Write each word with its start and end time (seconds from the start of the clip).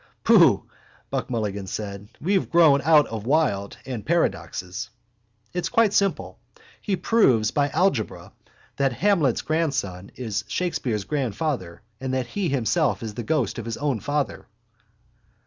—Pooh! 0.23 0.65
Buck 1.11 1.29
Mulligan 1.29 1.67
said. 1.67 2.09
We 2.19 2.33
have 2.33 2.49
grown 2.49 2.81
out 2.81 3.05
of 3.05 3.27
Wilde 3.27 3.77
and 3.85 4.03
paradoxes. 4.03 4.89
It's 5.53 5.69
quite 5.69 5.93
simple. 5.93 6.39
He 6.81 6.95
proves 6.95 7.51
by 7.51 7.69
algebra 7.69 8.33
that 8.77 8.93
Hamlet's 8.93 9.43
grandson 9.43 10.09
is 10.15 10.43
Shakespeare's 10.47 11.03
grandfather 11.03 11.83
and 11.99 12.15
that 12.15 12.25
he 12.25 12.49
himself 12.49 13.03
is 13.03 13.13
the 13.13 13.21
ghost 13.21 13.59
of 13.59 13.65
his 13.65 13.77
own 13.77 13.99
father. 13.99 14.47